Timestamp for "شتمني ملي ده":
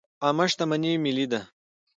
0.51-1.41